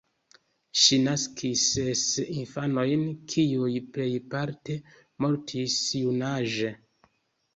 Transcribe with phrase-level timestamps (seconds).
[0.83, 1.99] Ŝi naskis ses
[2.37, 3.03] infanojn,
[3.33, 4.77] kiuj plejparte
[5.25, 6.73] mortis junaĝe.